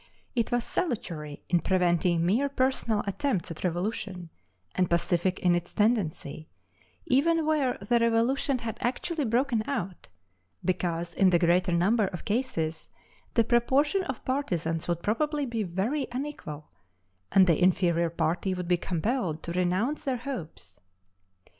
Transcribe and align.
It 0.35 0.51
was 0.51 0.63
salutary 0.63 1.43
in 1.47 1.59
preventing 1.59 2.25
mere 2.25 2.49
personal 2.49 3.03
attempts 3.05 3.51
at 3.51 3.63
revolution; 3.63 4.31
and 4.73 4.89
pacific 4.89 5.37
in 5.41 5.53
its 5.53 5.75
tendency, 5.75 6.49
even 7.05 7.45
where 7.45 7.77
the 7.87 7.99
revolution 7.99 8.57
had 8.57 8.79
actually 8.81 9.25
broken 9.25 9.61
out, 9.69 10.07
because 10.65 11.13
in 11.13 11.29
the 11.29 11.37
greater 11.37 11.71
number 11.71 12.07
of 12.07 12.25
cases 12.25 12.89
the 13.35 13.43
proportion 13.43 14.03
of 14.05 14.25
partisans 14.25 14.87
would 14.87 15.03
probably 15.03 15.45
be 15.45 15.61
very 15.61 16.07
unequal, 16.11 16.71
and 17.31 17.45
the 17.45 17.61
inferior 17.61 18.09
party 18.09 18.55
would 18.55 18.67
be 18.67 18.77
compelled 18.77 19.43
to 19.43 19.51
renounce 19.51 20.03
their 20.03 20.17
hopes. 20.17 20.79